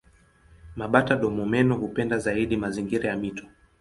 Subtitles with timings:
[0.75, 3.45] Mabata-domomeno hupenda zaidi mazingira ya mito.